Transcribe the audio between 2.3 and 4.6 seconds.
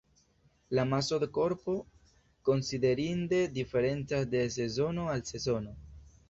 konsiderinde diferencas de